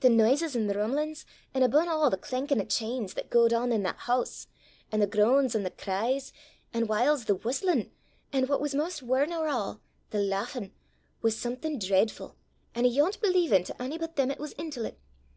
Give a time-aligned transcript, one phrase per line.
[0.00, 1.24] The noises, an' the rum'lin's,
[1.54, 4.48] an' abune a' the clankin' o' chains, that gaed on i' that hoose,
[4.90, 6.32] an' the groans, an' the cries,
[6.74, 7.92] an' whiles the whustlin',
[8.32, 9.78] an' what was 'maist waur nor a',
[10.10, 10.72] the lauchin',
[11.22, 12.34] was something dreidfu',
[12.74, 14.96] an' 'ayont believin' to ony but them 'at was intil 't.